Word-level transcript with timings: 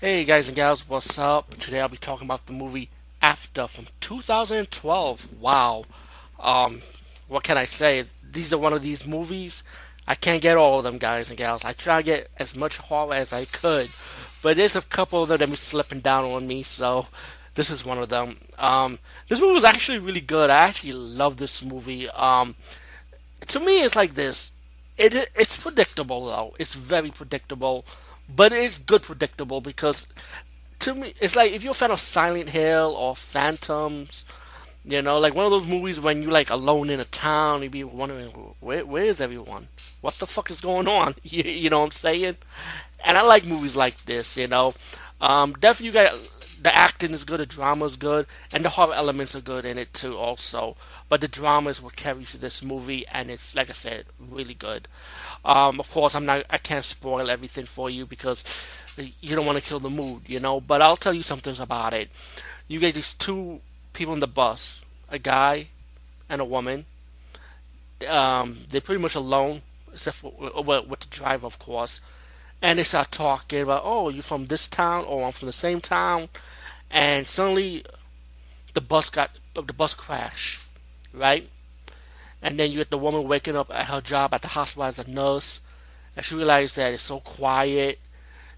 Hey 0.00 0.24
guys 0.24 0.48
and 0.48 0.56
gals, 0.56 0.88
what's 0.88 1.18
up? 1.18 1.58
Today 1.58 1.78
I'll 1.78 1.90
be 1.90 1.98
talking 1.98 2.26
about 2.26 2.46
the 2.46 2.54
movie 2.54 2.88
After 3.20 3.66
from 3.66 3.84
2012. 4.00 5.28
Wow. 5.38 5.84
Um, 6.38 6.80
what 7.28 7.42
can 7.44 7.58
I 7.58 7.66
say? 7.66 8.04
These 8.32 8.50
are 8.54 8.56
one 8.56 8.72
of 8.72 8.80
these 8.80 9.06
movies. 9.06 9.62
I 10.08 10.14
can't 10.14 10.40
get 10.40 10.56
all 10.56 10.78
of 10.78 10.84
them, 10.84 10.96
guys 10.96 11.28
and 11.28 11.36
gals. 11.36 11.66
I 11.66 11.74
try 11.74 11.98
to 11.98 12.02
get 12.02 12.30
as 12.38 12.56
much 12.56 12.78
horror 12.78 13.12
as 13.12 13.34
I 13.34 13.44
could, 13.44 13.90
but 14.40 14.56
there's 14.56 14.74
a 14.74 14.80
couple 14.80 15.22
of 15.22 15.28
them 15.28 15.36
that 15.36 15.50
be 15.50 15.56
slipping 15.56 16.00
down 16.00 16.24
on 16.24 16.46
me, 16.46 16.62
so 16.62 17.08
this 17.54 17.68
is 17.68 17.84
one 17.84 17.98
of 17.98 18.08
them. 18.08 18.38
Um, 18.56 19.00
this 19.28 19.38
movie 19.38 19.52
was 19.52 19.64
actually 19.64 19.98
really 19.98 20.22
good. 20.22 20.48
I 20.48 20.60
actually 20.60 20.94
love 20.94 21.36
this 21.36 21.62
movie. 21.62 22.08
Um, 22.08 22.54
to 23.48 23.60
me, 23.60 23.82
it's 23.82 23.96
like 23.96 24.14
this. 24.14 24.52
It 24.96 25.28
it's 25.34 25.58
predictable 25.58 26.24
though. 26.24 26.54
It's 26.58 26.74
very 26.74 27.10
predictable 27.10 27.84
but 28.34 28.52
it's 28.52 28.78
good 28.78 29.02
predictable 29.02 29.60
because 29.60 30.06
to 30.80 30.94
me 30.94 31.14
it's 31.20 31.36
like 31.36 31.52
if 31.52 31.62
you're 31.62 31.72
a 31.72 31.74
fan 31.74 31.90
of 31.90 32.00
Silent 32.00 32.50
Hill 32.50 32.94
or 32.96 33.16
Phantoms, 33.16 34.24
you 34.84 35.02
know, 35.02 35.18
like 35.18 35.34
one 35.34 35.44
of 35.44 35.50
those 35.50 35.66
movies 35.66 36.00
when 36.00 36.22
you're 36.22 36.32
like 36.32 36.50
alone 36.50 36.90
in 36.90 37.00
a 37.00 37.04
town, 37.04 37.62
you'd 37.62 37.72
be 37.72 37.84
wondering 37.84 38.28
where 38.60 38.84
where 38.84 39.04
is 39.04 39.20
everyone? 39.20 39.68
What 40.00 40.14
the 40.14 40.26
fuck 40.26 40.50
is 40.50 40.60
going 40.60 40.88
on? 40.88 41.14
You, 41.22 41.42
you 41.44 41.70
know 41.70 41.80
what 41.80 41.86
I'm 41.86 41.92
saying? 41.92 42.36
And 43.04 43.18
I 43.18 43.22
like 43.22 43.46
movies 43.46 43.76
like 43.76 44.04
this, 44.04 44.36
you 44.36 44.46
know. 44.46 44.74
Um, 45.20 45.52
definitely 45.54 45.86
you 45.86 45.92
got 45.92 46.18
the 46.60 46.76
acting 46.76 47.12
is 47.12 47.24
good, 47.24 47.40
the 47.40 47.46
drama 47.46 47.86
is 47.86 47.96
good, 47.96 48.26
and 48.52 48.64
the 48.64 48.70
horror 48.70 48.92
elements 48.94 49.34
are 49.34 49.40
good 49.40 49.64
in 49.64 49.78
it 49.78 49.94
too 49.94 50.16
also. 50.16 50.76
But 51.08 51.22
the 51.22 51.28
drama 51.28 51.70
is 51.70 51.80
what 51.80 51.96
carries 51.96 52.32
this 52.34 52.62
movie, 52.62 53.06
and 53.08 53.30
it's 53.30 53.54
like 53.54 53.70
I 53.70 53.72
said, 53.72 54.04
really 54.18 54.54
good. 54.54 54.86
Um, 55.44 55.80
of 55.80 55.90
course, 55.90 56.14
I'm 56.14 56.26
not, 56.26 56.44
I 56.50 56.58
can't 56.58 56.84
spoil 56.84 57.30
everything 57.30 57.64
for 57.64 57.88
you 57.88 58.04
because 58.04 58.44
you 58.96 59.34
don't 59.34 59.46
want 59.46 59.58
to 59.58 59.64
kill 59.64 59.80
the 59.80 59.90
mood, 59.90 60.22
you 60.26 60.38
know. 60.38 60.60
But 60.60 60.82
I'll 60.82 60.96
tell 60.96 61.14
you 61.14 61.22
something 61.22 61.58
about 61.58 61.94
it. 61.94 62.10
You 62.68 62.78
get 62.78 62.94
these 62.94 63.14
two 63.14 63.60
people 63.92 64.14
in 64.14 64.20
the 64.20 64.28
bus, 64.28 64.82
a 65.08 65.18
guy 65.18 65.68
and 66.28 66.40
a 66.40 66.44
woman. 66.44 66.84
Um, 68.06 68.58
they're 68.68 68.80
pretty 68.80 69.02
much 69.02 69.14
alone, 69.14 69.62
except 69.92 70.18
for 70.18 70.32
with 70.62 71.00
the 71.00 71.08
driver, 71.10 71.46
of 71.46 71.58
course. 71.58 72.00
And 72.62 72.78
they 72.78 72.84
start 72.84 73.10
talking 73.10 73.62
about, 73.62 73.82
oh, 73.84 74.10
you 74.10 74.22
from 74.22 74.46
this 74.46 74.68
town? 74.68 75.04
Oh, 75.08 75.24
I'm 75.24 75.32
from 75.32 75.46
the 75.46 75.52
same 75.52 75.80
town. 75.80 76.28
And 76.90 77.26
suddenly, 77.26 77.84
the 78.74 78.80
bus 78.80 79.10
got 79.10 79.30
the 79.54 79.62
bus 79.62 79.94
crashed, 79.94 80.62
right? 81.12 81.48
And 82.42 82.58
then 82.58 82.70
you 82.70 82.78
get 82.78 82.90
the 82.90 82.98
woman 82.98 83.28
waking 83.28 83.56
up 83.56 83.70
at 83.70 83.86
her 83.86 84.00
job 84.00 84.34
at 84.34 84.42
the 84.42 84.48
hospital 84.48 84.84
as 84.84 84.98
a 84.98 85.08
nurse, 85.08 85.60
and 86.16 86.24
she 86.24 86.34
realized 86.34 86.76
that 86.76 86.94
it's 86.94 87.02
so 87.02 87.20
quiet. 87.20 87.98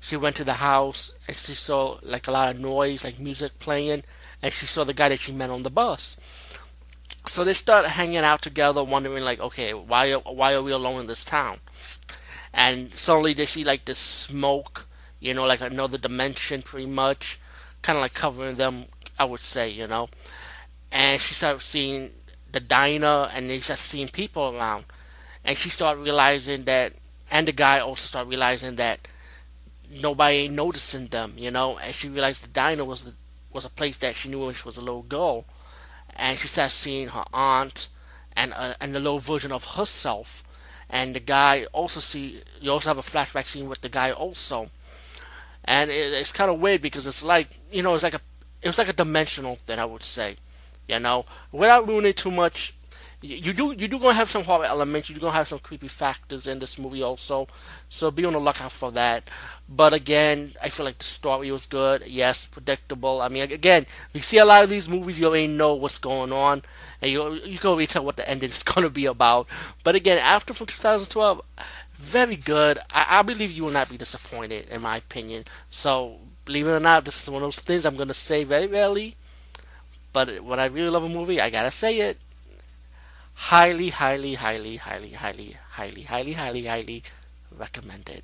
She 0.00 0.16
went 0.16 0.36
to 0.36 0.44
the 0.44 0.54
house 0.54 1.14
and 1.28 1.36
she 1.36 1.54
saw 1.54 1.98
like 2.02 2.26
a 2.26 2.32
lot 2.32 2.52
of 2.52 2.60
noise, 2.60 3.04
like 3.04 3.18
music 3.20 3.58
playing, 3.58 4.02
and 4.40 4.52
she 4.52 4.66
saw 4.66 4.84
the 4.84 4.94
guy 4.94 5.08
that 5.10 5.20
she 5.20 5.32
met 5.32 5.50
on 5.50 5.62
the 5.62 5.70
bus. 5.70 6.16
So 7.26 7.44
they 7.44 7.52
start 7.52 7.86
hanging 7.86 8.18
out 8.18 8.42
together, 8.42 8.82
wondering 8.82 9.22
like, 9.22 9.40
okay, 9.40 9.74
why 9.74 10.12
why 10.14 10.54
are 10.54 10.62
we 10.62 10.72
alone 10.72 11.00
in 11.00 11.06
this 11.06 11.24
town? 11.24 11.58
And 12.52 12.92
suddenly 12.94 13.34
they 13.34 13.46
see 13.46 13.64
like 13.64 13.84
this 13.84 13.98
smoke, 13.98 14.86
you 15.20 15.34
know, 15.34 15.46
like 15.46 15.60
another 15.60 15.98
dimension, 15.98 16.62
pretty 16.62 16.86
much, 16.86 17.40
kind 17.80 17.96
of 17.96 18.02
like 18.02 18.14
covering 18.14 18.56
them. 18.56 18.86
I 19.18 19.24
would 19.24 19.40
say, 19.40 19.70
you 19.70 19.86
know. 19.86 20.08
And 20.90 21.20
she 21.20 21.34
started 21.34 21.62
seeing 21.62 22.10
the 22.50 22.60
diner 22.60 23.30
and 23.32 23.48
they 23.48 23.58
just 23.58 23.84
seeing 23.84 24.08
people 24.08 24.56
around. 24.56 24.84
And 25.44 25.56
she 25.56 25.70
started 25.70 26.04
realizing 26.04 26.64
that, 26.64 26.92
and 27.30 27.48
the 27.48 27.52
guy 27.52 27.80
also 27.80 28.06
started 28.06 28.28
realizing 28.28 28.76
that 28.76 29.08
nobody 29.90 30.36
ain't 30.38 30.54
noticing 30.54 31.06
them, 31.06 31.34
you 31.36 31.50
know. 31.50 31.78
And 31.78 31.94
she 31.94 32.08
realized 32.08 32.44
the 32.44 32.48
diner 32.48 32.84
was 32.84 33.04
the, 33.04 33.14
was 33.52 33.64
a 33.64 33.70
place 33.70 33.96
that 33.98 34.14
she 34.14 34.28
knew 34.28 34.44
when 34.44 34.54
she 34.54 34.64
was 34.64 34.76
a 34.76 34.82
little 34.82 35.02
girl. 35.02 35.44
And 36.14 36.38
she 36.38 36.48
started 36.48 36.70
seeing 36.70 37.08
her 37.08 37.24
aunt 37.32 37.88
and 38.36 38.52
uh, 38.54 38.74
and 38.80 38.94
the 38.94 39.00
little 39.00 39.18
version 39.18 39.52
of 39.52 39.64
herself. 39.64 40.42
And 40.92 41.16
the 41.16 41.20
guy 41.20 41.64
also 41.72 42.00
see 42.00 42.40
you 42.60 42.70
also 42.70 42.90
have 42.90 42.98
a 42.98 43.02
flashback 43.02 43.46
scene 43.46 43.68
with 43.68 43.80
the 43.80 43.88
guy 43.88 44.12
also. 44.12 44.70
And 45.64 45.90
it, 45.90 46.12
it's 46.12 46.32
kind 46.32 46.50
of 46.50 46.60
weird 46.60 46.82
because 46.82 47.06
it's 47.06 47.24
like 47.24 47.48
you 47.70 47.82
know 47.82 47.94
it's 47.94 48.04
like 48.04 48.14
a 48.14 48.20
it 48.60 48.68
was 48.68 48.78
like 48.78 48.88
a 48.88 48.92
dimensional 48.92 49.56
thing 49.56 49.78
I 49.78 49.86
would 49.86 50.02
say. 50.02 50.36
You 50.86 50.98
know, 50.98 51.24
without 51.50 51.88
ruining 51.88 52.12
too 52.12 52.30
much, 52.30 52.74
you 53.22 53.52
do 53.52 53.72
you 53.78 53.88
do 53.88 53.98
gonna 53.98 54.14
have 54.14 54.30
some 54.30 54.44
horror 54.44 54.64
elements. 54.64 55.08
You're 55.08 55.18
gonna 55.18 55.32
have 55.32 55.48
some 55.48 55.60
creepy 55.60 55.88
factors 55.88 56.46
in 56.46 56.58
this 56.58 56.78
movie 56.78 57.02
also, 57.02 57.48
so 57.88 58.10
be 58.10 58.24
on 58.24 58.32
the 58.32 58.40
lookout 58.40 58.72
for 58.72 58.90
that. 58.92 59.24
But 59.68 59.94
again, 59.94 60.54
I 60.62 60.68
feel 60.68 60.84
like 60.84 60.98
the 60.98 61.04
story 61.04 61.50
was 61.50 61.66
good. 61.66 62.04
Yes, 62.06 62.46
predictable. 62.46 63.22
I 63.22 63.28
mean, 63.28 63.50
again, 63.50 63.86
you 64.12 64.20
see 64.20 64.38
a 64.38 64.44
lot 64.44 64.64
of 64.64 64.70
these 64.70 64.88
movies, 64.88 65.18
you 65.18 65.26
already 65.26 65.46
know 65.46 65.74
what's 65.74 65.98
going 65.98 66.32
on, 66.32 66.62
and 67.00 67.10
you 67.10 67.32
you 67.44 67.58
can 67.58 67.70
already 67.70 67.86
tell 67.86 68.04
what 68.04 68.16
the 68.16 68.28
ending 68.28 68.50
is 68.50 68.62
gonna 68.64 68.90
be 68.90 69.06
about. 69.06 69.46
But 69.84 69.94
again, 69.94 70.18
after 70.18 70.52
from 70.52 70.66
2012, 70.66 71.40
very 71.94 72.36
good. 72.36 72.78
I, 72.90 73.20
I 73.20 73.22
believe 73.22 73.52
you 73.52 73.64
will 73.64 73.72
not 73.72 73.88
be 73.88 73.96
disappointed, 73.96 74.68
in 74.68 74.82
my 74.82 74.96
opinion. 74.96 75.44
So, 75.70 76.18
believe 76.44 76.66
it 76.66 76.70
or 76.70 76.80
not, 76.80 77.04
this 77.04 77.22
is 77.22 77.30
one 77.30 77.42
of 77.42 77.46
those 77.46 77.60
things 77.60 77.84
I'm 77.84 77.96
gonna 77.96 78.14
say 78.14 78.44
very 78.44 78.66
rarely 78.66 79.16
but 80.12 80.44
when 80.44 80.60
I 80.60 80.66
really 80.66 80.90
love 80.90 81.04
a 81.04 81.08
movie, 81.08 81.40
I 81.40 81.50
gotta 81.50 81.70
say 81.70 82.00
it. 82.00 82.18
Highly, 83.50 83.90
highly, 83.90 84.34
highly, 84.34 84.76
highly, 84.76 85.10
highly, 85.10 85.56
highly, 85.72 86.02
highly, 86.02 86.32
highly, 86.32 86.64
highly 86.64 87.02
recommended. 87.50 88.22